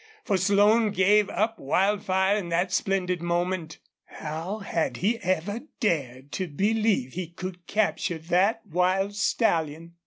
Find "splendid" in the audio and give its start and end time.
2.73-3.21